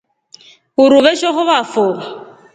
Uruu 0.85 1.03
veshohovafo. 1.09 1.87